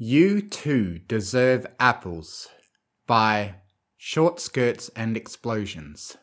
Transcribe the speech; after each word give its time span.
You 0.00 0.42
Too 0.42 1.00
Deserve 1.00 1.66
Apples 1.80 2.46
by 3.08 3.54
Short 3.96 4.38
Skirts 4.38 4.92
and 4.94 5.16
Explosions. 5.16 6.16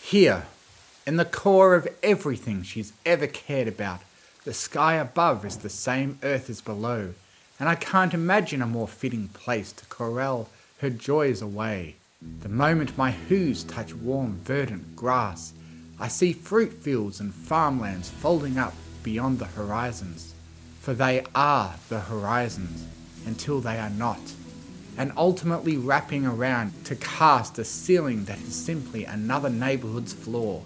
Here, 0.00 0.46
in 1.06 1.18
the 1.18 1.26
core 1.30 1.74
of 1.74 1.86
everything 2.02 2.62
she's 2.62 2.94
ever 3.04 3.26
cared 3.26 3.68
about, 3.68 4.00
the 4.46 4.54
sky 4.54 4.94
above 4.94 5.44
is 5.44 5.56
the 5.56 5.68
same 5.68 6.20
earth 6.22 6.48
as 6.48 6.60
below, 6.60 7.12
and 7.58 7.68
I 7.68 7.74
can't 7.74 8.14
imagine 8.14 8.62
a 8.62 8.66
more 8.66 8.86
fitting 8.86 9.26
place 9.26 9.72
to 9.72 9.84
corral 9.86 10.48
her 10.78 10.88
joys 10.88 11.42
away. 11.42 11.96
The 12.42 12.48
moment 12.48 12.96
my 12.96 13.10
hooves 13.10 13.64
touch 13.64 13.92
warm, 13.92 14.36
verdant 14.44 14.94
grass, 14.94 15.52
I 15.98 16.06
see 16.06 16.32
fruit 16.32 16.72
fields 16.72 17.18
and 17.18 17.34
farmlands 17.34 18.08
folding 18.08 18.56
up 18.56 18.72
beyond 19.02 19.40
the 19.40 19.46
horizons. 19.46 20.32
For 20.80 20.94
they 20.94 21.24
are 21.34 21.74
the 21.88 21.98
horizons 21.98 22.86
until 23.26 23.58
they 23.58 23.80
are 23.80 23.90
not, 23.90 24.20
and 24.96 25.12
ultimately 25.16 25.76
wrapping 25.76 26.24
around 26.24 26.84
to 26.84 26.94
cast 26.94 27.58
a 27.58 27.64
ceiling 27.64 28.26
that 28.26 28.38
is 28.38 28.54
simply 28.54 29.06
another 29.06 29.50
neighborhood's 29.50 30.12
floor. 30.12 30.62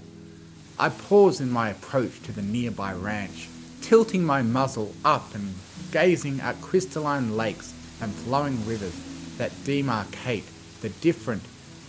I 0.79 0.91
pause 0.91 1.41
in 1.41 1.51
my 1.51 1.71
approach 1.71 2.23
to 2.24 2.33
the 2.33 2.43
nearby 2.43 2.93
ranch 2.93 3.49
tilting 3.80 4.25
my 4.25 4.43
muzzle 4.43 4.95
up 5.05 5.34
and 5.34 5.55
gazing 5.91 6.41
at 6.41 6.61
crystalline 6.61 7.37
lakes 7.37 7.74
and 8.01 8.13
flowing 8.13 8.65
rivers 8.66 8.95
that 9.38 9.51
demarcate 9.65 10.45
the 10.80 10.88
different 11.01 11.43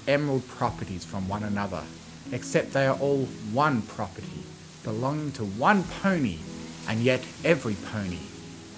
emerald 0.07 0.47
properties 0.47 1.05
from 1.05 1.27
one 1.27 1.43
another, 1.43 1.83
except 2.31 2.73
they 2.73 2.87
are 2.87 2.97
all 2.99 3.25
one 3.53 3.81
property, 3.83 4.43
belonging 4.83 5.31
to 5.33 5.43
one 5.43 5.83
pony, 6.01 6.37
and 6.87 7.01
yet 7.01 7.23
every 7.43 7.75
pony, 7.91 8.19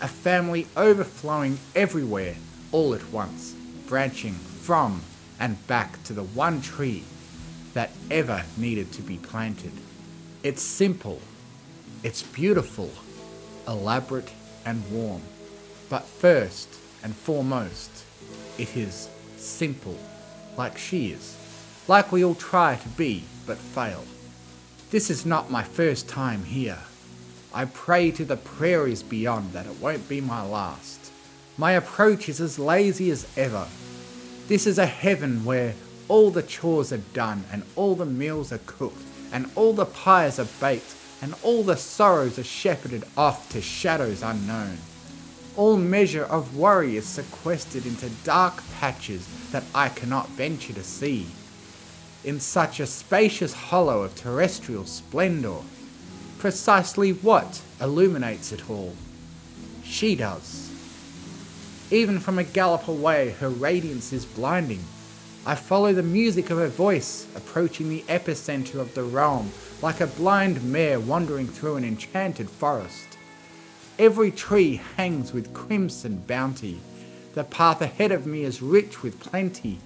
a 0.01 0.07
family 0.07 0.67
overflowing 0.75 1.57
everywhere 1.75 2.35
all 2.71 2.93
at 2.93 3.09
once, 3.11 3.55
branching 3.87 4.33
from 4.33 5.01
and 5.39 5.65
back 5.67 6.01
to 6.03 6.13
the 6.13 6.23
one 6.23 6.61
tree 6.61 7.03
that 7.73 7.91
ever 8.11 8.43
needed 8.57 8.91
to 8.91 9.01
be 9.01 9.17
planted. 9.17 9.71
It's 10.43 10.61
simple, 10.61 11.21
it's 12.03 12.21
beautiful, 12.23 12.91
elaborate, 13.67 14.31
and 14.65 14.83
warm. 14.91 15.21
But 15.89 16.03
first 16.03 16.69
and 17.03 17.15
foremost, 17.15 17.91
it 18.57 18.75
is 18.75 19.09
simple, 19.37 19.97
like 20.57 20.77
she 20.77 21.11
is, 21.11 21.37
like 21.87 22.11
we 22.11 22.23
all 22.23 22.35
try 22.35 22.75
to 22.75 22.89
be 22.89 23.23
but 23.45 23.57
fail. 23.57 24.03
This 24.91 25.09
is 25.09 25.25
not 25.25 25.51
my 25.51 25.63
first 25.63 26.07
time 26.07 26.43
here. 26.43 26.79
I 27.53 27.65
pray 27.65 28.11
to 28.11 28.25
the 28.25 28.37
prairies 28.37 29.03
beyond 29.03 29.51
that 29.53 29.65
it 29.65 29.79
won't 29.79 30.07
be 30.07 30.21
my 30.21 30.43
last. 30.43 31.11
My 31.57 31.73
approach 31.73 32.29
is 32.29 32.41
as 32.41 32.57
lazy 32.57 33.11
as 33.11 33.27
ever. 33.37 33.67
This 34.47 34.65
is 34.65 34.79
a 34.79 34.85
heaven 34.85 35.45
where 35.45 35.75
all 36.07 36.31
the 36.31 36.43
chores 36.43 36.91
are 36.91 36.97
done 37.13 37.43
and 37.51 37.63
all 37.75 37.95
the 37.95 38.05
meals 38.05 38.51
are 38.51 38.59
cooked 38.65 39.01
and 39.31 39.49
all 39.55 39.73
the 39.73 39.85
pies 39.85 40.39
are 40.39 40.47
baked 40.59 40.95
and 41.23 41.33
all 41.41 41.63
the 41.63 41.77
sorrows 41.77 42.37
are 42.37 42.43
shepherded 42.43 43.05
off 43.15 43.47
to 43.47 43.61
shadows 43.61 44.21
unknown. 44.21 44.77
All 45.55 45.77
measure 45.77 46.25
of 46.25 46.57
worry 46.57 46.97
is 46.97 47.05
sequestered 47.05 47.85
into 47.85 48.09
dark 48.25 48.61
patches 48.73 49.25
that 49.51 49.63
I 49.73 49.87
cannot 49.87 50.27
venture 50.31 50.73
to 50.73 50.83
see. 50.83 51.25
In 52.25 52.41
such 52.41 52.81
a 52.81 52.85
spacious 52.85 53.53
hollow 53.53 54.01
of 54.01 54.13
terrestrial 54.15 54.85
splendour, 54.85 55.63
precisely 56.39 57.13
what 57.13 57.61
illuminates 57.79 58.51
it 58.51 58.69
all? 58.69 58.93
She 59.81 60.17
does. 60.17 60.71
Even 61.89 62.19
from 62.19 62.37
a 62.37 62.43
gallop 62.43 62.89
away, 62.89 63.29
her 63.39 63.49
radiance 63.49 64.11
is 64.11 64.25
blinding. 64.25 64.83
I 65.45 65.55
follow 65.55 65.91
the 65.91 66.03
music 66.03 66.51
of 66.51 66.57
her 66.57 66.69
voice, 66.69 67.27
approaching 67.35 67.89
the 67.89 68.03
epicenter 68.03 68.79
of 68.79 68.93
the 68.93 69.03
realm 69.03 69.51
like 69.81 69.99
a 69.99 70.07
blind 70.07 70.63
mare 70.63 71.01
wandering 71.01 71.47
through 71.47 71.75
an 71.75 71.83
enchanted 71.83 72.49
forest. 72.49 73.17
Every 73.99 74.31
tree 74.31 74.79
hangs 74.95 75.33
with 75.33 75.53
crimson 75.53 76.23
bounty. 76.25 76.79
The 77.33 77.43
path 77.43 77.81
ahead 77.81 78.13
of 78.13 78.25
me 78.25 78.43
is 78.43 78.61
rich 78.61 79.03
with 79.03 79.19
plenty, 79.19 79.79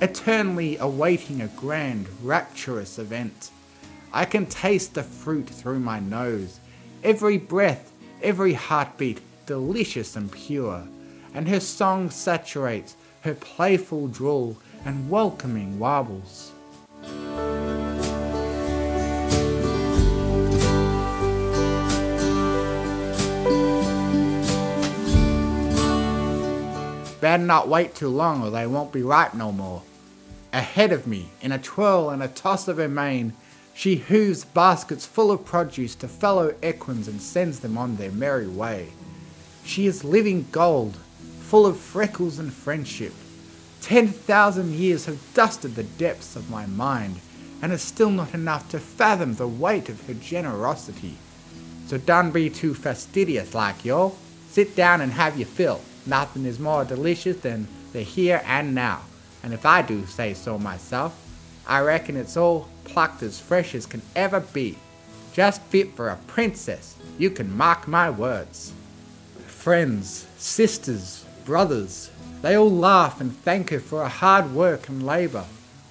eternally 0.00 0.78
awaiting 0.78 1.42
a 1.42 1.48
grand, 1.48 2.06
rapturous 2.22 2.98
event. 2.98 3.50
I 4.14 4.24
can 4.24 4.46
taste 4.46 4.94
the 4.94 5.02
fruit 5.02 5.46
through 5.46 5.80
my 5.80 6.00
nose, 6.00 6.58
every 7.04 7.36
breath, 7.36 7.92
every 8.22 8.54
heartbeat, 8.54 9.20
delicious 9.44 10.16
and 10.16 10.32
pure, 10.32 10.84
and 11.34 11.48
her 11.48 11.60
song 11.60 12.08
saturates 12.08 12.96
her 13.22 13.34
playful 13.34 14.08
drawl 14.08 14.56
and 14.84 15.08
welcoming 15.08 15.78
warbles. 15.78 16.52
Better 27.20 27.44
not 27.44 27.68
wait 27.68 27.94
too 27.94 28.08
long 28.08 28.42
or 28.42 28.50
they 28.50 28.66
won't 28.66 28.92
be 28.92 29.02
ripe 29.02 29.34
no 29.34 29.52
more. 29.52 29.82
Ahead 30.52 30.92
of 30.92 31.06
me, 31.06 31.28
in 31.40 31.52
a 31.52 31.58
twirl 31.58 32.10
and 32.10 32.22
a 32.22 32.28
toss 32.28 32.66
of 32.66 32.78
her 32.78 32.88
mane, 32.88 33.32
she 33.74 33.96
hooves 33.96 34.44
baskets 34.44 35.06
full 35.06 35.30
of 35.30 35.44
produce 35.44 35.94
to 35.94 36.08
fellow 36.08 36.54
equines 36.62 37.08
and 37.08 37.22
sends 37.22 37.60
them 37.60 37.78
on 37.78 37.96
their 37.96 38.10
merry 38.10 38.48
way. 38.48 38.88
She 39.64 39.86
is 39.86 40.02
living 40.04 40.46
gold, 40.50 40.96
full 41.40 41.64
of 41.64 41.78
freckles 41.78 42.38
and 42.38 42.52
friendship. 42.52 43.14
Ten 43.82 44.08
thousand 44.08 44.74
years 44.74 45.06
have 45.06 45.34
dusted 45.34 45.74
the 45.74 45.82
depths 45.82 46.36
of 46.36 46.48
my 46.48 46.66
mind, 46.66 47.16
and 47.60 47.72
is 47.72 47.82
still 47.82 48.10
not 48.10 48.32
enough 48.32 48.68
to 48.70 48.78
fathom 48.78 49.34
the 49.34 49.46
weight 49.46 49.88
of 49.88 50.06
her 50.06 50.14
generosity. 50.14 51.16
So 51.88 51.98
don't 51.98 52.30
be 52.30 52.48
too 52.48 52.74
fastidious 52.74 53.54
like 53.54 53.84
yo. 53.84 54.14
Sit 54.48 54.76
down 54.76 55.00
and 55.00 55.12
have 55.12 55.36
your 55.36 55.46
fill. 55.46 55.80
Nothing 56.06 56.46
is 56.46 56.58
more 56.58 56.84
delicious 56.84 57.40
than 57.40 57.66
the 57.92 58.02
here 58.02 58.40
and 58.46 58.74
now. 58.74 59.02
And 59.42 59.52
if 59.52 59.66
I 59.66 59.82
do 59.82 60.06
say 60.06 60.34
so 60.34 60.58
myself, 60.58 61.18
I 61.66 61.80
reckon 61.80 62.16
it's 62.16 62.36
all 62.36 62.68
plucked 62.84 63.22
as 63.22 63.40
fresh 63.40 63.74
as 63.74 63.86
can 63.86 64.02
ever 64.14 64.40
be. 64.40 64.78
Just 65.32 65.60
fit 65.62 65.94
for 65.94 66.08
a 66.08 66.16
princess. 66.28 66.96
You 67.18 67.30
can 67.30 67.56
mark 67.56 67.88
my 67.88 68.10
words. 68.10 68.72
Friends, 69.46 70.26
sisters, 70.38 71.24
brothers, 71.44 72.10
they 72.42 72.56
all 72.56 72.70
laugh 72.70 73.20
and 73.20 73.34
thank 73.38 73.70
her 73.70 73.80
for 73.80 74.02
her 74.02 74.08
hard 74.08 74.52
work 74.52 74.88
and 74.88 75.06
labour. 75.06 75.46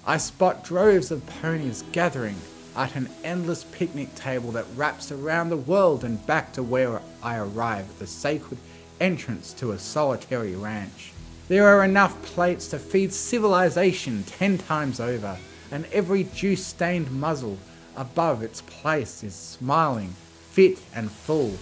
I 0.05 0.17
spot 0.17 0.63
droves 0.63 1.09
of 1.09 1.25
ponies 1.41 1.83
gathering 1.91 2.35
at 2.75 2.95
an 2.95 3.09
endless 3.23 3.63
picnic 3.63 4.13
table 4.15 4.51
that 4.51 4.65
wraps 4.75 5.11
around 5.11 5.49
the 5.49 5.57
world 5.57 6.03
and 6.03 6.25
back 6.25 6.53
to 6.53 6.63
where 6.63 7.01
I 7.23 7.37
arrive 7.37 7.89
at 7.89 7.99
the 7.99 8.07
sacred 8.07 8.59
entrance 8.99 9.53
to 9.53 9.71
a 9.71 9.79
solitary 9.79 10.55
ranch. 10.55 11.13
There 11.47 11.67
are 11.67 11.83
enough 11.83 12.21
plates 12.23 12.67
to 12.69 12.79
feed 12.79 13.11
civilization 13.11 14.23
ten 14.23 14.57
times 14.57 14.99
over, 14.99 15.37
and 15.71 15.85
every 15.91 16.25
juice 16.25 16.65
stained 16.65 17.11
muzzle 17.11 17.57
above 17.97 18.41
its 18.41 18.61
place 18.61 19.23
is 19.23 19.35
smiling, 19.35 20.15
fit 20.51 20.79
and 20.95 21.11
full, 21.11 21.53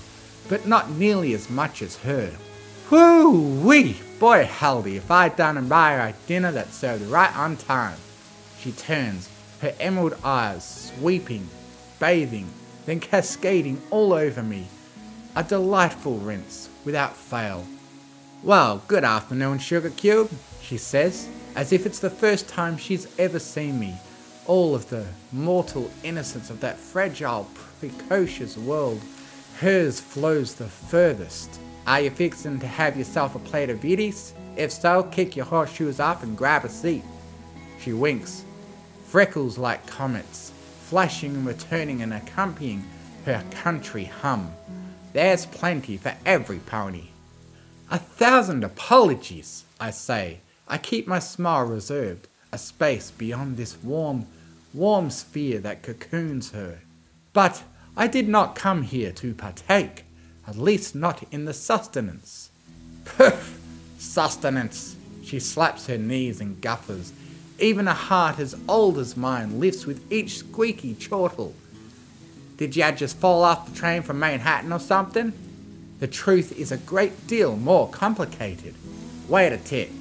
but 0.47 0.67
not 0.67 0.91
nearly 0.91 1.33
as 1.33 1.49
much 1.49 1.81
as 1.81 1.97
her. 1.97 2.31
Whoo 2.89 3.61
wee! 3.61 3.97
Boy 4.17 4.45
howdy 4.45 4.97
if 4.97 5.11
I'd 5.11 5.35
done 5.35 5.57
and 5.57 5.69
buy 5.69 5.93
her 5.93 6.07
a 6.07 6.13
dinner 6.25 6.51
that 6.53 6.73
served 6.73 7.05
right 7.05 7.35
on 7.37 7.55
time. 7.55 7.99
She 8.59 8.71
turns, 8.71 9.29
her 9.61 9.75
emerald 9.79 10.15
eyes 10.23 10.91
sweeping, 10.97 11.47
bathing, 11.99 12.49
then 12.87 12.99
cascading 12.99 13.79
all 13.91 14.11
over 14.11 14.41
me. 14.41 14.65
A 15.35 15.43
delightful 15.43 16.17
rinse, 16.17 16.67
without 16.83 17.15
fail. 17.15 17.67
Well, 18.41 18.81
good 18.87 19.03
afternoon, 19.03 19.59
Sugar 19.59 19.91
Cube, 19.91 20.31
she 20.59 20.77
says, 20.77 21.29
as 21.55 21.71
if 21.71 21.85
it's 21.85 21.99
the 21.99 22.09
first 22.09 22.47
time 22.47 22.75
she's 22.75 23.07
ever 23.19 23.37
seen 23.37 23.79
me. 23.79 23.97
All 24.47 24.73
of 24.73 24.89
the 24.89 25.05
mortal 25.31 25.91
innocence 26.01 26.49
of 26.49 26.59
that 26.61 26.77
fragile, 26.77 27.47
precocious 27.79 28.57
world, 28.57 28.99
hers 29.59 29.99
flows 29.99 30.55
the 30.55 30.69
furthest. 30.69 31.59
Are 31.89 32.01
you 32.01 32.11
fixing 32.11 32.59
to 32.59 32.67
have 32.67 32.97
yourself 32.97 33.33
a 33.33 33.39
plate 33.39 33.71
of 33.71 33.79
Wheaties? 33.79 34.33
If 34.55 34.71
so, 34.71 35.01
kick 35.01 35.35
your 35.35 35.47
horseshoes 35.47 35.99
off 35.99 36.21
and 36.21 36.37
grab 36.37 36.63
a 36.63 36.69
seat. 36.69 37.03
She 37.81 37.93
winks, 37.93 38.43
freckles 39.07 39.57
like 39.57 39.87
comets, 39.87 40.51
flashing 40.81 41.33
and 41.33 41.47
returning 41.47 42.03
and 42.03 42.13
accompanying 42.13 42.83
her 43.25 43.43
country 43.49 44.03
hum. 44.03 44.51
There's 45.13 45.47
plenty 45.47 45.97
for 45.97 46.13
every 46.27 46.59
pony. 46.59 47.07
A 47.89 47.97
thousand 47.97 48.63
apologies, 48.63 49.63
I 49.79 49.89
say. 49.89 50.41
I 50.67 50.77
keep 50.77 51.07
my 51.07 51.17
smile 51.17 51.65
reserved, 51.65 52.27
a 52.51 52.59
space 52.59 53.09
beyond 53.09 53.57
this 53.57 53.81
warm, 53.81 54.27
warm 54.75 55.09
sphere 55.09 55.57
that 55.61 55.81
cocoons 55.81 56.51
her. 56.51 56.81
But 57.33 57.63
I 57.97 58.05
did 58.05 58.29
not 58.29 58.53
come 58.53 58.83
here 58.83 59.11
to 59.13 59.33
partake, 59.33 60.03
at 60.49 60.57
least 60.57 60.95
not 60.95 61.23
in 61.31 61.45
the 61.45 61.53
sustenance. 61.53 62.49
Poof! 63.05 63.59
Sustenance! 63.99 64.95
She 65.23 65.39
slaps 65.39 65.85
her 65.85 65.97
knees 65.97 66.41
and 66.41 66.59
guffers. 66.59 67.13
Even 67.59 67.87
a 67.87 67.93
heart 67.93 68.39
as 68.39 68.55
old 68.67 68.97
as 68.97 69.15
mine 69.15 69.59
lifts 69.59 69.85
with 69.85 70.11
each 70.11 70.39
squeaky 70.39 70.95
chortle. 70.95 71.53
Did 72.57 72.75
ya 72.75 72.91
just 72.91 73.17
fall 73.17 73.43
off 73.43 73.69
the 73.69 73.77
train 73.77 74.01
from 74.01 74.19
Manehattan 74.19 74.75
or 74.75 74.79
something? 74.79 75.33
The 75.99 76.07
truth 76.07 76.57
is 76.57 76.71
a 76.71 76.77
great 76.77 77.27
deal 77.27 77.55
more 77.55 77.87
complicated. 77.89 78.73
Wait 79.27 79.53
a 79.53 79.57
tit. 79.57 79.91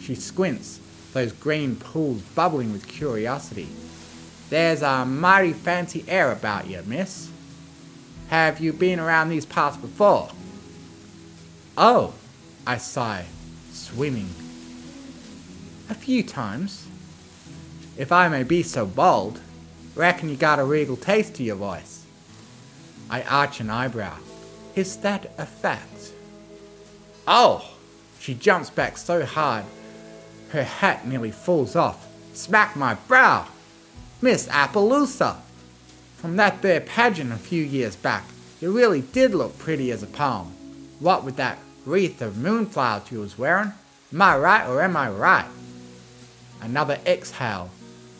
She 0.00 0.14
squints, 0.14 0.80
those 1.12 1.32
green 1.32 1.76
pools 1.76 2.22
bubbling 2.34 2.72
with 2.72 2.88
curiosity. 2.88 3.68
There's 4.48 4.80
a 4.80 5.04
mighty 5.04 5.52
fancy 5.52 6.04
air 6.08 6.32
about 6.32 6.66
you, 6.66 6.82
miss. 6.86 7.28
Have 8.28 8.60
you 8.60 8.72
been 8.72 9.00
around 9.00 9.30
these 9.30 9.46
parts 9.46 9.76
before? 9.76 10.28
Oh, 11.76 12.12
I 12.66 12.76
sigh, 12.76 13.24
swimming. 13.72 14.28
A 15.88 15.94
few 15.94 16.22
times. 16.22 16.86
If 17.96 18.12
I 18.12 18.28
may 18.28 18.42
be 18.42 18.62
so 18.62 18.84
bold, 18.84 19.40
reckon 19.94 20.28
you 20.28 20.36
got 20.36 20.58
a 20.58 20.64
regal 20.64 20.96
taste 20.96 21.34
to 21.36 21.42
your 21.42 21.56
voice. 21.56 22.04
I 23.08 23.22
arch 23.22 23.60
an 23.60 23.70
eyebrow. 23.70 24.16
Is 24.74 24.98
that 24.98 25.32
a 25.38 25.46
fact? 25.46 26.12
Oh! 27.26 27.64
She 28.20 28.34
jumps 28.34 28.68
back 28.68 28.98
so 28.98 29.24
hard, 29.24 29.64
her 30.50 30.64
hat 30.64 31.06
nearly 31.06 31.30
falls 31.30 31.76
off. 31.76 32.06
Smack 32.34 32.76
my 32.76 32.94
brow! 32.94 33.46
Miss 34.20 34.48
Appaloosa! 34.48 35.36
From 36.18 36.34
that 36.36 36.62
there 36.62 36.80
pageant 36.80 37.32
a 37.32 37.36
few 37.36 37.62
years 37.62 37.94
back, 37.94 38.24
you 38.60 38.72
really 38.72 39.02
did 39.02 39.34
look 39.34 39.56
pretty 39.56 39.92
as 39.92 40.02
a 40.02 40.06
palm. 40.08 40.52
What 40.98 41.22
with 41.24 41.36
that 41.36 41.58
wreath 41.86 42.20
of 42.20 42.34
moonflowers 42.34 43.12
you 43.12 43.20
was 43.20 43.38
wearing? 43.38 43.72
Am 44.12 44.22
I 44.22 44.36
right 44.36 44.66
or 44.68 44.82
am 44.82 44.96
I 44.96 45.10
right? 45.10 45.46
Another 46.60 46.98
exhale. 47.06 47.70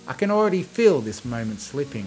I 0.07 0.13
can 0.13 0.31
already 0.31 0.63
feel 0.63 1.01
this 1.01 1.25
moment 1.25 1.61
slipping. 1.61 2.07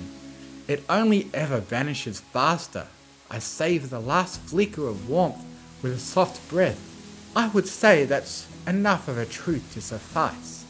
It 0.65 0.81
only 0.89 1.29
ever 1.33 1.59
vanishes 1.59 2.21
faster. 2.21 2.88
I 3.29 3.39
save 3.39 3.89
the 3.89 3.99
last 3.99 4.39
flicker 4.39 4.88
of 4.88 5.09
warmth 5.09 5.43
with 5.81 5.91
a 5.91 5.99
soft 5.99 6.49
breath. 6.49 6.79
I 7.35 7.49
would 7.49 7.67
say 7.67 8.05
that's 8.05 8.47
enough 8.65 9.09
of 9.09 9.17
a 9.17 9.25
truth 9.25 9.73
to 9.73 9.81
suffice. 9.81 10.63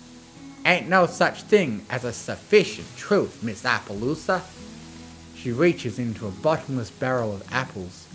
Ain't 0.65 0.89
no 0.89 1.05
such 1.05 1.43
thing 1.43 1.85
as 1.91 2.05
a 2.05 2.13
sufficient 2.13 2.87
truth, 2.97 3.43
Miss 3.43 3.63
Appaloosa. 3.63 4.41
She 5.41 5.51
reaches 5.51 5.97
into 5.97 6.27
a 6.27 6.31
bottomless 6.31 6.91
barrel 6.91 7.33
of 7.33 7.51
apples 7.51 8.05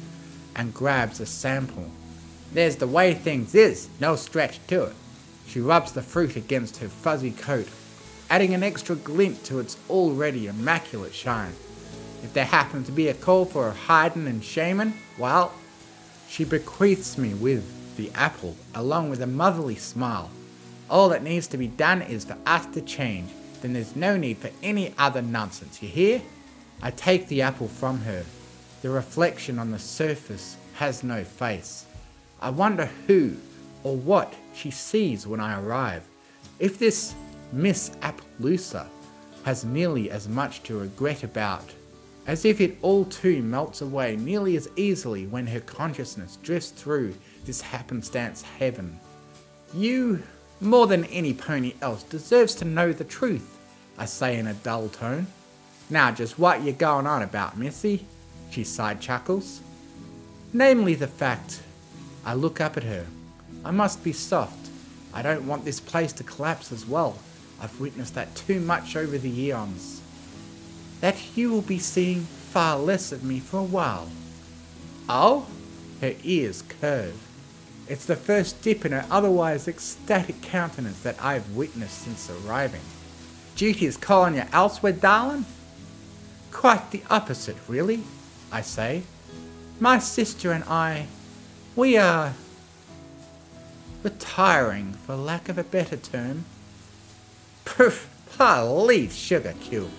and 0.54 0.72
grabs 0.72 1.18
a 1.18 1.26
sample. 1.26 1.90
There's 2.52 2.76
the 2.76 2.86
way 2.86 3.14
things 3.14 3.52
is, 3.56 3.88
no 3.98 4.14
stretch 4.14 4.64
to 4.68 4.84
it. 4.84 4.94
She 5.48 5.60
rubs 5.60 5.90
the 5.90 6.02
fruit 6.02 6.36
against 6.36 6.76
her 6.76 6.88
fuzzy 6.88 7.32
coat, 7.32 7.66
adding 8.30 8.54
an 8.54 8.62
extra 8.62 8.94
glint 8.94 9.42
to 9.46 9.58
its 9.58 9.76
already 9.90 10.46
immaculate 10.46 11.12
shine. 11.12 11.52
If 12.22 12.32
there 12.32 12.44
happens 12.44 12.86
to 12.86 12.92
be 12.92 13.08
a 13.08 13.14
call 13.14 13.44
for 13.44 13.66
a 13.68 13.72
hiding 13.72 14.28
and 14.28 14.42
shaming, 14.42 14.94
well, 15.18 15.52
she 16.28 16.44
bequeaths 16.44 17.18
me 17.18 17.34
with 17.34 17.96
the 17.96 18.12
apple 18.14 18.56
along 18.72 19.10
with 19.10 19.20
a 19.20 19.26
motherly 19.26 19.74
smile. 19.74 20.30
All 20.88 21.08
that 21.08 21.24
needs 21.24 21.48
to 21.48 21.58
be 21.58 21.66
done 21.66 22.02
is 22.02 22.24
for 22.24 22.36
us 22.46 22.66
to 22.66 22.80
change, 22.82 23.32
then 23.62 23.72
there's 23.72 23.96
no 23.96 24.16
need 24.16 24.38
for 24.38 24.50
any 24.62 24.94
other 24.96 25.22
nonsense, 25.22 25.82
you 25.82 25.88
hear? 25.88 26.22
I 26.82 26.90
take 26.90 27.28
the 27.28 27.42
apple 27.42 27.68
from 27.68 28.00
her. 28.00 28.24
The 28.82 28.90
reflection 28.90 29.58
on 29.58 29.70
the 29.70 29.78
surface 29.78 30.56
has 30.74 31.02
no 31.02 31.24
face. 31.24 31.86
I 32.40 32.50
wonder 32.50 32.90
who 33.06 33.36
or 33.82 33.96
what 33.96 34.34
she 34.54 34.70
sees 34.70 35.26
when 35.26 35.40
I 35.40 35.60
arrive. 35.60 36.06
If 36.58 36.78
this 36.78 37.14
Miss 37.52 37.90
Appaloosa 38.02 38.86
has 39.44 39.64
nearly 39.64 40.10
as 40.10 40.28
much 40.28 40.62
to 40.64 40.78
regret 40.78 41.22
about, 41.22 41.72
as 42.26 42.44
if 42.44 42.60
it 42.60 42.76
all 42.82 43.04
too 43.04 43.42
melts 43.42 43.80
away 43.80 44.16
nearly 44.16 44.56
as 44.56 44.68
easily 44.76 45.26
when 45.26 45.46
her 45.46 45.60
consciousness 45.60 46.38
drifts 46.42 46.70
through 46.70 47.14
this 47.44 47.60
happenstance 47.60 48.42
heaven. 48.42 48.98
You, 49.72 50.22
more 50.60 50.86
than 50.86 51.04
any 51.04 51.32
pony 51.32 51.74
else, 51.80 52.02
deserves 52.02 52.54
to 52.56 52.64
know 52.64 52.92
the 52.92 53.04
truth, 53.04 53.56
I 53.96 54.06
say 54.06 54.38
in 54.38 54.48
a 54.48 54.54
dull 54.54 54.88
tone. 54.88 55.28
Now 55.88 56.10
just 56.10 56.38
what 56.38 56.62
you 56.62 56.72
going 56.72 57.06
on 57.06 57.22
about, 57.22 57.56
Missy? 57.56 58.04
She 58.50 58.64
side 58.64 59.00
chuckles. 59.00 59.60
Namely 60.52 60.94
the 60.94 61.06
fact. 61.06 61.62
I 62.24 62.34
look 62.34 62.60
up 62.60 62.76
at 62.76 62.82
her. 62.84 63.06
I 63.64 63.70
must 63.70 64.02
be 64.02 64.12
soft. 64.12 64.70
I 65.14 65.22
don't 65.22 65.46
want 65.46 65.64
this 65.64 65.80
place 65.80 66.12
to 66.14 66.24
collapse 66.24 66.72
as 66.72 66.86
well. 66.86 67.18
I've 67.60 67.80
witnessed 67.80 68.14
that 68.14 68.34
too 68.34 68.60
much 68.60 68.96
over 68.96 69.16
the 69.16 69.40
eons. 69.40 70.00
That 71.00 71.16
you 71.36 71.50
will 71.50 71.62
be 71.62 71.78
seeing 71.78 72.22
far 72.22 72.78
less 72.78 73.12
of 73.12 73.22
me 73.22 73.38
for 73.38 73.60
a 73.60 73.64
while. 73.64 74.08
Oh? 75.08 75.46
Her 76.00 76.14
ears 76.24 76.62
curve. 76.80 77.14
It's 77.88 78.06
the 78.06 78.16
first 78.16 78.60
dip 78.62 78.84
in 78.84 78.92
her 78.92 79.06
otherwise 79.10 79.68
ecstatic 79.68 80.42
countenance 80.42 81.00
that 81.02 81.22
I 81.22 81.34
have 81.34 81.54
witnessed 81.54 82.02
since 82.02 82.28
arriving. 82.30 82.80
Duty 83.54 83.86
is 83.86 83.96
calling 83.96 84.34
you 84.34 84.42
elsewhere, 84.52 84.92
darling? 84.92 85.46
Quite 86.56 86.90
the 86.90 87.02
opposite, 87.10 87.58
really, 87.68 88.02
I 88.50 88.62
say. 88.62 89.02
My 89.78 89.98
sister 89.98 90.52
and 90.52 90.64
I, 90.64 91.06
we 91.76 91.98
are 91.98 92.32
retiring, 94.02 94.94
for 95.04 95.16
lack 95.16 95.50
of 95.50 95.58
a 95.58 95.64
better 95.64 95.98
term. 95.98 96.46
Poof, 97.66 98.08
please, 98.30 99.14
sugar 99.14 99.54
cube. 99.60 99.90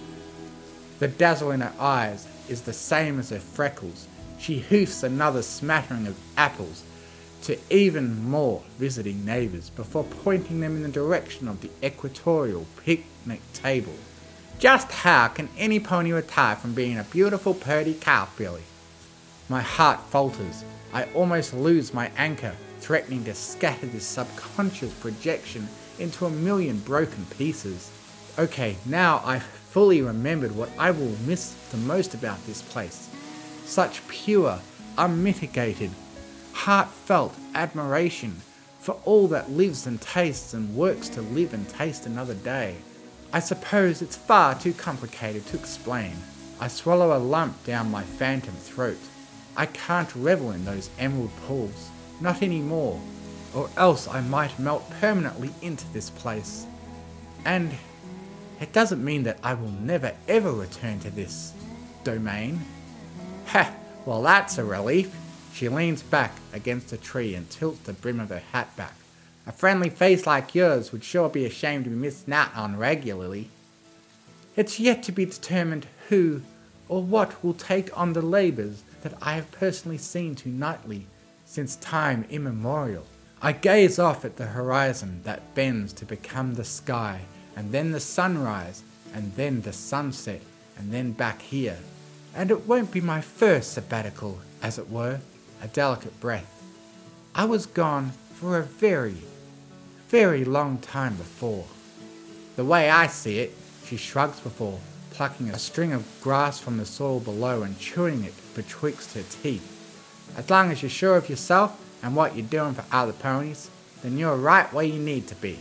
The 0.98 1.08
dazzle 1.08 1.52
in 1.52 1.62
her 1.62 1.74
eyes 1.80 2.28
is 2.50 2.64
the 2.64 2.74
same 2.74 3.20
as 3.20 3.30
her 3.30 3.38
freckles. 3.38 4.08
She 4.40 4.58
hoofs 4.58 5.04
another 5.04 5.44
smattering 5.44 6.08
of 6.08 6.18
apples 6.38 6.82
to 7.44 7.60
even 7.70 8.28
more 8.28 8.64
visiting 8.80 9.24
neighbours 9.24 9.70
before 9.70 10.06
pointing 10.24 10.60
them 10.62 10.76
in 10.78 10.82
the 10.82 10.90
direction 10.90 11.48
of 11.48 11.62
the 11.62 11.70
equatorial 11.84 12.66
picnic 12.84 13.42
table. 13.54 13.94
Just 14.60 14.92
how 14.92 15.28
can 15.28 15.50
any 15.56 15.80
pony 15.80 16.12
retire 16.12 16.56
from 16.56 16.74
being 16.74 16.98
a 16.98 17.04
beautiful 17.04 17.54
purdy 17.54 17.94
cow 17.94 18.26
filly? 18.26 18.64
My 19.50 19.62
heart 19.62 20.00
falters. 20.10 20.64
I 20.92 21.04
almost 21.14 21.54
lose 21.54 21.94
my 21.94 22.10
anchor, 22.18 22.56
threatening 22.80 23.24
to 23.26 23.36
scatter 23.36 23.86
this 23.86 24.04
subconscious 24.04 24.92
projection 24.96 25.68
into 26.00 26.26
a 26.26 26.32
million 26.32 26.80
broken 26.80 27.24
pieces. 27.38 27.92
Okay, 28.40 28.78
now 28.88 29.22
I've 29.24 29.44
fully 29.44 30.02
remembered 30.02 30.56
what 30.56 30.72
I 30.80 30.90
will 30.90 31.16
miss 31.28 31.54
the 31.70 31.78
most 31.78 32.16
about 32.16 32.44
this 32.48 32.64
place. 32.64 33.10
Such 33.66 34.08
pure, 34.08 34.60
unmitigated, 34.98 35.92
heartfelt 36.54 37.36
admiration 37.54 38.42
for 38.80 39.00
all 39.06 39.28
that 39.28 39.52
lives 39.52 39.86
and 39.86 40.02
tastes 40.02 40.56
and 40.56 40.76
works 40.76 41.10
to 41.10 41.22
live 41.22 41.54
and 41.54 41.70
taste 41.70 42.08
another 42.08 42.34
day. 42.34 42.78
I 43.34 43.40
suppose 43.40 44.02
it's 44.02 44.16
far 44.16 44.56
too 44.56 44.74
complicated 44.74 45.46
to 45.48 45.58
explain. 45.58 46.14
I 46.60 46.70
swallow 46.70 47.16
a 47.16 47.20
lump 47.20 47.64
down 47.66 47.92
my 47.92 48.04
phantom 48.04 48.56
throat. 48.56 48.98
I 49.56 49.66
can't 49.66 50.16
revel 50.16 50.52
in 50.52 50.64
those 50.66 50.90
emerald 50.98 51.32
pools, 51.46 51.90
not 52.22 52.42
anymore, 52.42 53.02
or 53.54 53.70
else 53.76 54.08
I 54.08 54.22
might 54.22 54.58
melt 54.60 54.90
permanently 55.02 55.52
into 55.62 55.86
this 55.92 56.10
place. 56.10 56.66
And 57.44 57.72
it 58.62 58.72
doesn't 58.74 59.04
mean 59.04 59.24
that 59.24 59.40
I 59.44 59.54
will 59.54 59.72
never 59.72 60.14
ever 60.28 60.52
return 60.52 61.00
to 61.02 61.10
this 61.10 61.54
domain. 62.04 62.62
Ha! 63.48 63.74
Well, 64.06 64.22
that's 64.22 64.58
a 64.58 64.64
relief. 64.64 65.14
She 65.54 65.70
leans 65.70 66.02
back 66.02 66.34
against 66.54 66.94
a 66.94 66.98
tree 66.98 67.36
and 67.36 67.50
tilts 67.50 67.80
the 67.80 67.94
brim 67.94 68.20
of 68.20 68.30
her 68.30 68.44
hat 68.52 68.76
back. 68.78 68.96
A 69.48 69.52
friendly 69.54 69.90
face 69.90 70.28
like 70.28 70.54
yours 70.54 70.92
would 70.92 71.06
sure 71.06 71.30
be 71.30 71.46
ashamed 71.46 71.86
to 71.86 71.90
be 71.90 71.96
missed 71.96 72.30
out 72.30 72.56
on 72.56 72.78
regularly. 72.78 73.50
It's 74.58 74.80
yet 74.80 75.04
to 75.04 75.14
be 75.14 75.26
determined 75.26 75.88
who 76.10 76.42
or 76.90 77.02
what 77.02 77.44
will 77.44 77.54
take 77.54 77.98
on 77.98 78.12
the 78.12 78.22
labours 78.22 78.84
that 79.04 79.14
I 79.22 79.34
have 79.34 79.50
personally 79.52 79.98
seen 79.98 80.36
to 80.36 80.50
nightly 80.50 81.06
since 81.46 81.78
time 81.78 82.26
immemorial. 82.30 83.06
I 83.42 83.54
gaze 83.54 84.00
off 84.00 84.26
at 84.26 84.36
the 84.36 84.48
horizon 84.48 85.22
that 85.24 85.56
bends 85.56 85.94
to 85.94 86.06
become 86.06 86.54
the 86.54 86.64
sky, 86.66 87.22
and 87.56 87.72
then 87.72 87.92
the 87.92 88.00
sunrise, 88.00 88.84
and 89.14 89.34
then 89.36 89.62
the 89.62 89.74
sunset, 89.74 90.42
and 90.78 90.92
then 90.92 91.12
back 91.12 91.42
here. 91.42 91.78
And 92.36 92.52
it 92.52 92.68
won't 92.68 92.92
be 92.92 93.02
my 93.02 93.22
first 93.22 93.74
sabbatical, 93.74 94.40
as 94.62 94.78
it 94.78 94.90
were. 94.90 95.20
a 95.62 95.68
delicate 95.68 96.20
breath. 96.20 96.64
I 97.34 97.46
was 97.46 97.66
gone 97.66 98.12
for 98.34 98.58
a 98.58 98.64
very, 98.64 99.18
very 100.10 100.46
long 100.46 100.78
time 100.80 101.16
before. 101.16 101.66
The 102.56 102.66
way 102.66 102.90
I 102.90 103.08
see 103.08 103.40
it, 103.40 103.54
she 103.86 103.98
shrugs 103.98 104.40
before 104.40 104.80
plucking 105.12 105.50
a 105.50 105.58
string 105.58 105.94
of 105.94 106.06
grass 106.22 106.60
from 106.60 106.78
the 106.78 106.86
soil 106.86 107.20
below 107.20 107.64
and 107.64 107.80
chewing 107.80 108.24
it 108.24 108.36
betwixt 108.54 109.16
her 109.16 109.24
teeth. 109.42 109.74
As 110.38 110.48
long 110.48 110.70
as 110.70 110.84
you're 110.84 110.90
sure 110.92 111.18
of 111.18 111.28
yourself 111.28 111.84
and 112.04 112.16
what 112.16 112.36
you're 112.36 112.46
doing 112.46 112.76
for 112.76 112.86
other 112.92 113.14
ponies, 113.14 113.72
then 114.04 114.20
you're 114.20 114.36
right 114.36 114.72
where 114.72 114.86
you 114.86 115.00
need 115.00 115.28
to 115.28 115.36
be. 115.36 115.58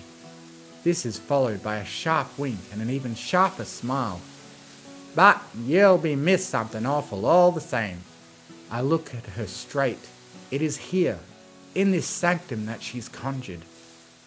This 0.84 1.06
is 1.06 1.18
followed 1.18 1.62
by 1.62 1.78
a 1.78 1.86
sharp 1.86 2.38
wink 2.38 2.58
and 2.70 2.82
an 2.82 2.90
even 2.90 3.14
sharper 3.14 3.64
smile. 3.64 4.20
But 5.14 5.42
you'll 5.64 5.96
be 5.96 6.14
missed 6.14 6.50
something 6.50 6.84
awful 6.84 7.24
all 7.24 7.50
the 7.50 7.60
same. 7.62 8.00
I 8.70 8.82
look 8.82 9.14
at 9.14 9.24
her 9.24 9.46
straight. 9.46 10.06
It 10.50 10.60
is 10.60 10.76
here, 10.76 11.18
in 11.74 11.92
this 11.92 12.06
sanctum 12.06 12.66
that 12.66 12.82
she's 12.82 13.08
conjured, 13.08 13.62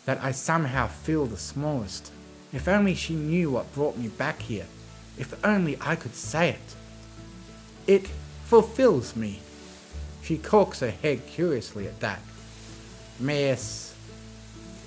that 0.09 0.23
I 0.23 0.31
somehow 0.31 0.87
feel 0.87 1.27
the 1.27 1.37
smallest. 1.37 2.11
If 2.51 2.67
only 2.67 2.95
she 2.95 3.13
knew 3.13 3.51
what 3.51 3.71
brought 3.75 3.95
me 3.95 4.07
back 4.07 4.41
here. 4.41 4.65
If 5.19 5.35
only 5.45 5.77
I 5.81 5.95
could 5.95 6.15
say 6.15 6.49
it. 6.49 6.75
It 7.85 8.07
fulfills 8.45 9.15
me. 9.15 9.39
She 10.23 10.39
cocks 10.39 10.79
her 10.79 10.89
head 10.89 11.27
curiously 11.27 11.87
at 11.87 11.99
that. 11.99 12.21
Miss, 13.19 13.93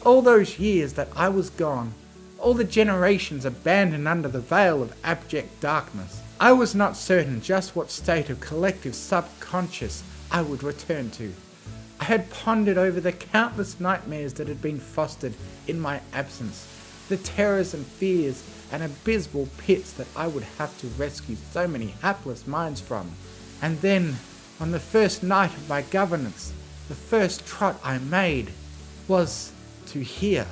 all 0.04 0.22
those 0.22 0.58
years 0.58 0.94
that 0.94 1.10
I 1.14 1.28
was 1.28 1.50
gone, 1.50 1.94
all 2.40 2.54
the 2.54 2.64
generations 2.64 3.44
abandoned 3.44 4.08
under 4.08 4.26
the 4.26 4.40
veil 4.40 4.82
of 4.82 4.92
abject 5.04 5.60
darkness, 5.60 6.20
I 6.40 6.50
was 6.50 6.74
not 6.74 6.96
certain 6.96 7.40
just 7.40 7.76
what 7.76 7.92
state 7.92 8.28
of 8.28 8.40
collective 8.40 8.96
subconscious 8.96 10.02
I 10.32 10.42
would 10.42 10.64
return 10.64 11.12
to. 11.12 11.32
I 12.02 12.06
had 12.06 12.28
pondered 12.30 12.78
over 12.78 13.00
the 13.00 13.12
countless 13.12 13.78
nightmares 13.78 14.34
that 14.34 14.48
had 14.48 14.60
been 14.60 14.80
fostered 14.80 15.34
in 15.68 15.78
my 15.78 16.00
absence, 16.12 16.66
the 17.08 17.16
terrors 17.16 17.74
and 17.74 17.86
fears 17.86 18.42
and 18.72 18.82
abysmal 18.82 19.48
pits 19.56 19.92
that 19.92 20.08
I 20.16 20.26
would 20.26 20.42
have 20.58 20.76
to 20.78 20.88
rescue 20.98 21.36
so 21.52 21.68
many 21.68 21.94
hapless 22.02 22.44
minds 22.44 22.80
from. 22.80 23.08
And 23.62 23.80
then, 23.82 24.16
on 24.58 24.72
the 24.72 24.80
first 24.80 25.22
night 25.22 25.54
of 25.54 25.68
my 25.68 25.82
governance, 25.82 26.52
the 26.88 26.96
first 26.96 27.46
trot 27.46 27.78
I 27.84 27.98
made 27.98 28.50
was 29.06 29.52
to 29.90 30.00
hear. 30.00 30.48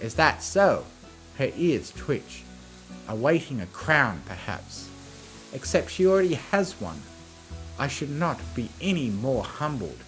Is 0.00 0.14
that 0.14 0.42
so? 0.42 0.86
Her 1.36 1.50
ears 1.58 1.92
twitch, 1.94 2.42
awaiting 3.06 3.60
a 3.60 3.66
crown, 3.66 4.22
perhaps. 4.24 4.88
Except 5.52 5.90
she 5.90 6.06
already 6.06 6.36
has 6.52 6.80
one. 6.80 7.02
I 7.78 7.88
should 7.88 8.08
not 8.08 8.40
be 8.54 8.70
any 8.80 9.10
more 9.10 9.44
humbled. 9.44 9.98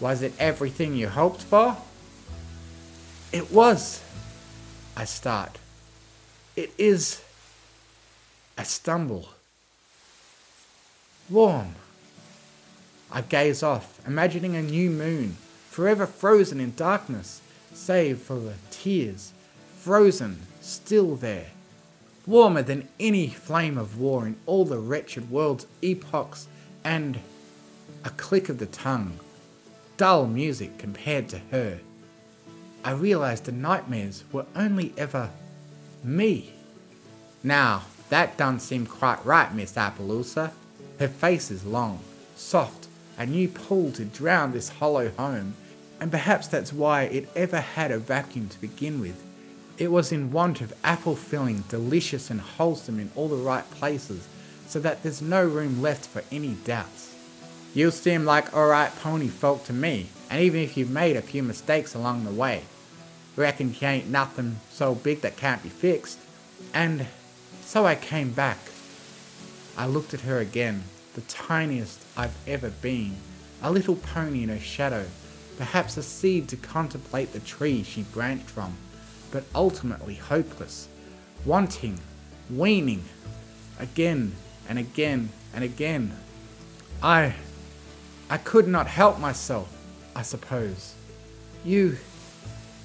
Was 0.00 0.22
it 0.22 0.32
everything 0.38 0.94
you 0.94 1.08
hoped 1.08 1.42
for? 1.42 1.76
It 3.32 3.50
was. 3.50 4.02
I 4.96 5.04
start. 5.04 5.58
It 6.56 6.72
is. 6.78 7.22
I 8.56 8.62
stumble. 8.62 9.28
Warm. 11.28 11.74
I 13.10 13.22
gaze 13.22 13.62
off, 13.62 14.00
imagining 14.06 14.54
a 14.54 14.62
new 14.62 14.90
moon, 14.90 15.36
forever 15.70 16.06
frozen 16.06 16.60
in 16.60 16.74
darkness, 16.74 17.40
save 17.72 18.18
for 18.18 18.38
the 18.38 18.54
tears, 18.70 19.32
frozen, 19.78 20.40
still 20.60 21.16
there, 21.16 21.46
warmer 22.26 22.62
than 22.62 22.88
any 23.00 23.28
flame 23.28 23.78
of 23.78 23.98
war 23.98 24.26
in 24.26 24.36
all 24.44 24.64
the 24.64 24.78
wretched 24.78 25.30
world's 25.30 25.66
epochs, 25.80 26.48
and 26.84 27.18
a 28.04 28.10
click 28.10 28.48
of 28.48 28.58
the 28.58 28.66
tongue, 28.66 29.18
dull 29.98 30.26
music 30.26 30.78
compared 30.78 31.28
to 31.28 31.38
her. 31.50 31.78
I 32.84 32.92
realized 32.92 33.44
the 33.44 33.52
nightmares 33.52 34.24
were 34.32 34.46
only 34.54 34.94
ever 34.96 35.28
me. 36.04 36.54
Now, 37.42 37.82
that 38.08 38.38
don't 38.38 38.60
seem 38.60 38.86
quite 38.86 39.24
right, 39.26 39.52
Miss 39.52 39.74
Appaloosa. 39.74 40.52
Her 41.00 41.08
face 41.08 41.50
is 41.50 41.66
long, 41.66 41.98
soft, 42.36 42.86
a 43.18 43.26
new 43.26 43.48
pool 43.48 43.90
to 43.92 44.04
drown 44.04 44.52
this 44.52 44.68
hollow 44.68 45.10
home, 45.10 45.54
and 46.00 46.12
perhaps 46.12 46.46
that's 46.46 46.72
why 46.72 47.02
it 47.02 47.28
ever 47.34 47.60
had 47.60 47.90
a 47.90 47.98
vacuum 47.98 48.48
to 48.48 48.60
begin 48.60 49.00
with. 49.00 49.20
It 49.78 49.90
was 49.90 50.12
in 50.12 50.30
want 50.30 50.60
of 50.60 50.72
apple 50.84 51.16
filling, 51.16 51.64
delicious 51.68 52.30
and 52.30 52.40
wholesome 52.40 53.00
in 53.00 53.10
all 53.16 53.28
the 53.28 53.36
right 53.36 53.68
places, 53.72 54.28
so 54.68 54.78
that 54.80 55.02
there's 55.02 55.20
no 55.20 55.44
room 55.44 55.82
left 55.82 56.06
for 56.06 56.22
any 56.30 56.54
doubts. 56.64 57.16
You 57.74 57.90
seem 57.90 58.24
like 58.24 58.54
alright 58.54 58.94
pony 59.00 59.28
folk 59.28 59.64
to 59.64 59.72
me, 59.72 60.08
and 60.30 60.42
even 60.42 60.60
if 60.60 60.76
you've 60.76 60.90
made 60.90 61.16
a 61.16 61.22
few 61.22 61.42
mistakes 61.42 61.94
along 61.94 62.24
the 62.24 62.30
way, 62.30 62.62
reckon 63.36 63.74
you 63.78 63.86
ain't 63.86 64.08
nothing 64.08 64.56
so 64.70 64.94
big 64.94 65.20
that 65.20 65.36
can't 65.36 65.62
be 65.62 65.68
fixed. 65.68 66.18
And 66.72 67.06
so 67.62 67.86
I 67.86 67.94
came 67.94 68.32
back. 68.32 68.58
I 69.76 69.86
looked 69.86 70.14
at 70.14 70.22
her 70.22 70.38
again, 70.38 70.82
the 71.14 71.20
tiniest 71.22 72.04
I've 72.16 72.36
ever 72.46 72.70
been, 72.70 73.16
a 73.62 73.70
little 73.70 73.96
pony 73.96 74.42
in 74.42 74.48
her 74.48 74.58
shadow, 74.58 75.06
perhaps 75.56 75.96
a 75.96 76.02
seed 76.02 76.48
to 76.48 76.56
contemplate 76.56 77.32
the 77.32 77.40
tree 77.40 77.82
she 77.82 78.02
branched 78.02 78.48
from, 78.48 78.76
but 79.30 79.44
ultimately 79.54 80.14
hopeless, 80.14 80.88
wanting, 81.44 82.00
weaning, 82.50 83.04
again 83.78 84.34
and 84.68 84.78
again 84.78 85.28
and 85.54 85.64
again. 85.64 86.12
I. 87.02 87.34
I 88.30 88.36
could 88.38 88.68
not 88.68 88.86
help 88.86 89.18
myself, 89.18 89.74
I 90.14 90.22
suppose. 90.22 90.94
You 91.64 91.96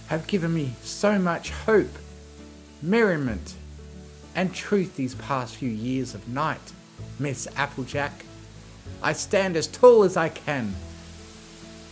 have 0.07 0.25
given 0.27 0.53
me 0.53 0.73
so 0.81 1.19
much 1.19 1.51
hope, 1.51 1.91
merriment, 2.81 3.55
and 4.35 4.53
truth 4.53 4.95
these 4.95 5.15
past 5.15 5.55
few 5.55 5.69
years 5.69 6.13
of 6.13 6.27
night, 6.27 6.71
Miss 7.19 7.47
Applejack. 7.55 8.25
I 9.01 9.13
stand 9.13 9.57
as 9.57 9.67
tall 9.67 10.03
as 10.03 10.17
I 10.17 10.29
can, 10.29 10.73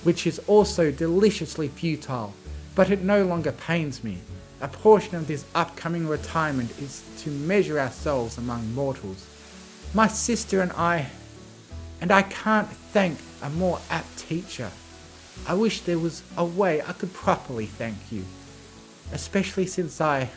which 0.04 0.26
is 0.26 0.40
also 0.48 0.92
deliciously 0.92 1.68
futile, 1.68 2.34
but 2.74 2.90
it 2.90 3.04
no 3.04 3.24
longer 3.24 3.52
pains 3.52 4.04
me. 4.04 4.20
A 4.62 4.68
portion 4.68 5.16
of 5.16 5.28
this 5.28 5.46
upcoming 5.56 6.08
retirement 6.08 6.72
is 6.80 7.04
to 7.20 7.30
measure 7.30 7.80
ourselves 7.80 8.38
among 8.38 8.74
mortals. 8.74 9.26
My 9.94 10.08
sister 10.08 10.62
and 10.62 10.72
I, 10.74 11.10
and 12.02 12.12
I 12.12 12.24
can't 12.24 12.68
thank 12.68 13.20
a 13.42 13.50
more 13.50 13.80
apt 13.90 14.18
teacher. 14.28 14.72
I 15.48 15.54
wish 15.54 15.82
there 15.82 16.00
was 16.00 16.24
a 16.36 16.44
way 16.44 16.82
I 16.82 16.94
could 16.94 17.14
properly 17.14 17.68
thank 17.68 18.12
you, 18.12 18.26
especially 19.14 19.68
since 19.68 20.02
I 20.02 20.30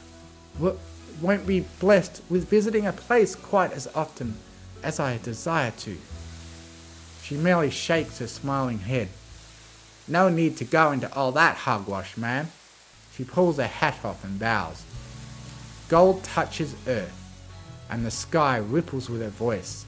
w- 0.55 0.79
won't 1.21 1.47
be 1.47 1.61
blessed 1.81 2.23
with 2.31 2.49
visiting 2.49 2.87
a 2.87 2.93
place 2.93 3.35
quite 3.35 3.73
as 3.73 3.89
often 3.95 4.37
as 4.83 5.01
I 5.01 5.19
desire 5.19 5.73
to. 5.79 5.97
She 7.23 7.37
merely 7.37 7.71
shakes 7.71 8.19
her 8.19 8.27
smiling 8.27 8.79
head. 8.79 9.09
No 10.07 10.29
need 10.29 10.59
to 10.59 10.65
go 10.65 10.93
into 10.93 11.13
all 11.15 11.33
that 11.33 11.57
hogwash, 11.57 12.17
ma'am. 12.17 12.49
She 13.17 13.25
pulls 13.25 13.57
her 13.57 13.67
hat 13.67 14.05
off 14.05 14.23
and 14.25 14.39
bows. 14.39 14.83
Gold 15.89 16.23
touches 16.25 16.75
earth, 16.87 17.15
and 17.89 18.05
the 18.05 18.11
sky 18.11 18.59
ripples 18.59 19.09
with 19.09 19.23
her 19.23 19.29
voice. 19.29 19.87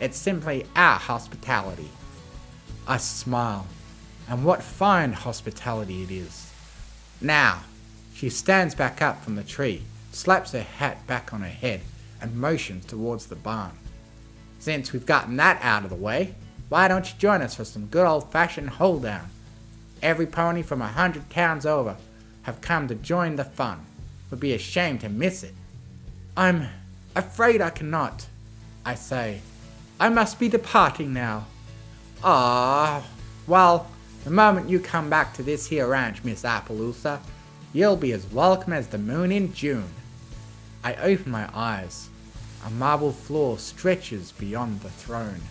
It's 0.00 0.16
simply 0.16 0.66
our 0.74 0.98
hospitality. 0.98 1.88
I 2.86 2.96
smile, 2.98 3.66
and 4.28 4.44
what 4.44 4.62
fine 4.62 5.12
hospitality 5.12 6.02
it 6.02 6.10
is. 6.10 6.52
Now, 7.20 7.62
she 8.14 8.28
stands 8.28 8.74
back 8.74 9.00
up 9.00 9.22
from 9.22 9.36
the 9.36 9.42
tree, 9.42 9.82
slaps 10.12 10.52
her 10.52 10.62
hat 10.62 11.06
back 11.06 11.32
on 11.32 11.40
her 11.40 11.48
head, 11.48 11.80
and 12.20 12.36
motions 12.36 12.84
towards 12.86 13.26
the 13.26 13.36
barn. 13.36 13.72
Since 14.58 14.92
we've 14.92 15.06
gotten 15.06 15.36
that 15.36 15.58
out 15.62 15.84
of 15.84 15.90
the 15.90 15.96
way, 15.96 16.34
why 16.68 16.88
don't 16.88 17.06
you 17.06 17.18
join 17.18 17.42
us 17.42 17.54
for 17.54 17.64
some 17.64 17.86
good 17.86 18.06
old 18.06 18.30
fashioned 18.32 18.70
hold 18.70 19.02
down? 19.02 19.28
Every 20.02 20.26
pony 20.26 20.62
from 20.62 20.82
a 20.82 20.88
hundred 20.88 21.28
towns 21.30 21.66
over 21.66 21.96
have 22.42 22.60
come 22.60 22.88
to 22.88 22.94
join 22.94 23.36
the 23.36 23.44
fun. 23.44 23.84
Would 24.30 24.40
be 24.40 24.54
ashamed 24.54 25.00
to 25.02 25.08
miss 25.08 25.42
it. 25.42 25.54
I'm 26.36 26.68
afraid 27.14 27.60
I 27.60 27.70
cannot, 27.70 28.26
I 28.84 28.94
say. 28.96 29.40
I 30.00 30.08
must 30.08 30.40
be 30.40 30.48
departing 30.48 31.12
now. 31.12 31.46
Ah, 32.22 33.06
well, 33.46 33.86
the 34.24 34.30
moment 34.30 34.68
you 34.68 34.80
come 34.80 35.08
back 35.08 35.34
to 35.34 35.42
this 35.42 35.66
here 35.66 35.86
ranch, 35.86 36.24
Miss 36.24 36.42
Appaloosa, 36.42 37.20
you'll 37.72 37.96
be 37.96 38.12
as 38.12 38.26
welcome 38.32 38.72
as 38.72 38.88
the 38.88 38.98
moon 38.98 39.30
in 39.30 39.52
June. 39.52 39.92
I 40.82 40.94
open 40.96 41.30
my 41.30 41.48
eyes. 41.54 42.08
A 42.66 42.70
marble 42.70 43.12
floor 43.12 43.58
stretches 43.58 44.32
beyond 44.32 44.80
the 44.80 44.90
throne. 44.90 45.42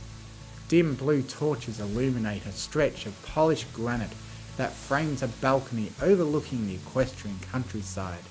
Dim 0.68 0.96
blue 0.96 1.22
torches 1.22 1.80
illuminate 1.80 2.46
a 2.46 2.52
stretch 2.52 3.06
of 3.06 3.26
polished 3.26 3.72
granite 3.74 4.14
that 4.58 4.74
frames 4.74 5.22
a 5.22 5.28
balcony 5.28 5.92
overlooking 6.02 6.68
the 6.68 6.76
equestrian 6.76 7.40
countryside. 7.52 8.24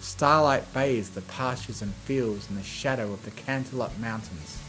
Starlight 0.00 0.72
bathes 0.74 1.10
the 1.10 1.20
pastures 1.20 1.80
and 1.80 1.94
fields 1.94 2.50
in 2.50 2.56
the 2.56 2.62
shadow 2.62 3.12
of 3.12 3.24
the 3.24 3.30
Canterlot 3.30 3.96
Mountains. 3.98 4.61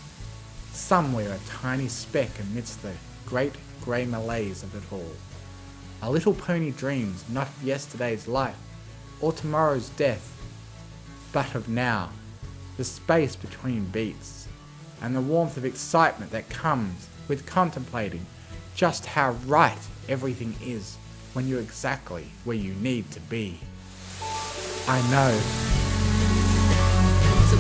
Somewhere 0.74 1.32
a 1.32 1.40
tiny 1.48 1.88
speck 1.88 2.30
amidst 2.40 2.82
the 2.82 2.92
great 3.26 3.54
grey 3.82 4.06
malaise 4.06 4.64
of 4.64 4.76
it 4.76 4.84
all. 4.92 5.14
A 6.02 6.12
little 6.12 6.34
pony 6.34 6.72
dreams 6.72 7.24
not 7.30 7.48
of 7.48 7.64
yesterday's 7.64 8.28
life 8.28 8.58
or 9.22 9.32
tomorrow's 9.32 9.90
death, 9.90 10.30
but 11.32 11.56
of 11.56 11.70
now, 11.70 12.10
the 12.76 12.84
space 12.84 13.36
between 13.36 13.86
beats, 13.86 14.48
and 15.02 15.16
the 15.16 15.22
warmth 15.22 15.58
of 15.58 15.64
excitement 15.64 16.32
that 16.32 16.50
comes 16.50 17.08
with 17.28 17.46
contemplating 17.46 18.26
just 18.76 19.06
how 19.06 19.32
right 19.46 19.78
everything 20.10 20.56
is 20.62 20.98
when 21.34 21.48
you're 21.48 21.62
exactly 21.62 22.26
where 22.44 22.58
you 22.58 22.74
need 22.76 23.10
to 23.12 23.20
be. 23.22 23.60
I 24.88 25.02
know. 25.10 25.40
So 27.50 27.58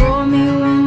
Pour 0.00 0.24
me 0.24 0.79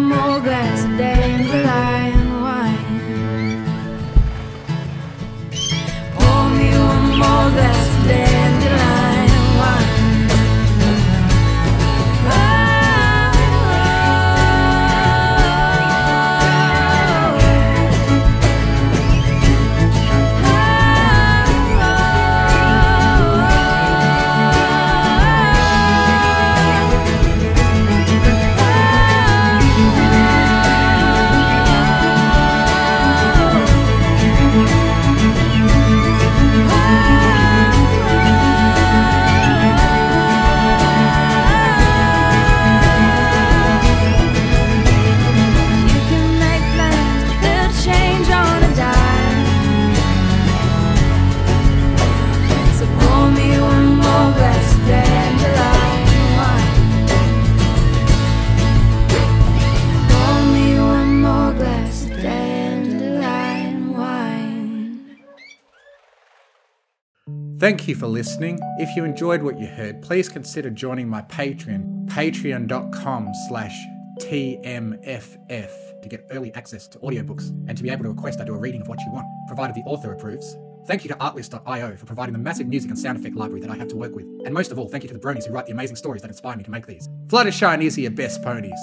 Thank 67.63 67.87
you 67.87 67.95
for 67.95 68.07
listening. 68.07 68.59
If 68.77 68.93
you 68.93 69.05
enjoyed 69.05 69.41
what 69.41 69.57
you 69.57 69.67
heard, 69.67 70.01
please 70.01 70.27
consider 70.27 70.69
joining 70.69 71.07
my 71.07 71.21
Patreon, 71.21 72.07
patreon.com 72.07 73.31
slash 73.47 73.87
TMFF, 74.19 76.01
to 76.01 76.09
get 76.09 76.27
early 76.29 76.53
access 76.55 76.89
to 76.89 76.99
audiobooks 76.99 77.51
and 77.69 77.77
to 77.77 77.81
be 77.81 77.89
able 77.89 78.03
to 78.03 78.09
request 78.09 78.41
I 78.41 78.43
do 78.43 78.53
a 78.53 78.57
reading 78.57 78.81
of 78.81 78.89
what 78.89 78.99
you 78.99 79.13
want, 79.13 79.27
provided 79.47 79.77
the 79.77 79.83
author 79.83 80.11
approves. 80.11 80.57
Thank 80.87 81.05
you 81.05 81.07
to 81.11 81.15
Artlist.io 81.15 81.95
for 81.95 82.05
providing 82.05 82.33
the 82.33 82.39
massive 82.39 82.67
music 82.67 82.89
and 82.89 82.99
sound 82.99 83.17
effect 83.17 83.37
library 83.37 83.61
that 83.61 83.69
I 83.69 83.77
have 83.77 83.87
to 83.87 83.95
work 83.95 84.13
with. 84.13 84.25
And 84.43 84.53
most 84.53 84.73
of 84.73 84.77
all, 84.77 84.89
thank 84.89 85.03
you 85.03 85.07
to 85.07 85.13
the 85.13 85.21
bronies 85.21 85.47
who 85.47 85.53
write 85.53 85.67
the 85.67 85.71
amazing 85.71 85.95
stories 85.95 86.21
that 86.23 86.27
inspire 86.27 86.57
me 86.57 86.65
to 86.65 86.69
make 86.69 86.85
these. 86.85 87.07
Fluttershy 87.27 87.73
and 87.73 87.81
Izzy 87.81 88.05
are 88.05 88.09
best 88.09 88.43
ponies. 88.43 88.73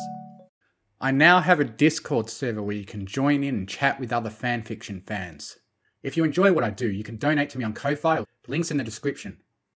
I 1.03 1.11
now 1.11 1.41
have 1.41 1.61
a 1.61 1.65
Discord 1.65 2.31
server 2.31 2.63
where 2.63 2.77
you 2.77 2.87
can 2.87 3.05
join 3.05 3.45
in 3.45 3.57
and 3.57 3.69
chat 3.69 4.01
with 4.01 4.11
other 4.11 4.31
fanfiction 4.31 5.07
fans. 5.07 5.59
If 6.03 6.17
you 6.17 6.25
enjoy 6.25 6.53
what 6.53 6.65
I 6.65 6.71
do, 6.71 6.91
you 6.91 7.05
can 7.05 7.19
donate 7.19 7.51
to 7.51 7.59
me 7.59 7.65
on 7.65 7.75
Ko-Fi, 7.75 8.25
links 8.49 8.71
in 8.71 8.79
the 8.79 8.85
description. 8.85 9.37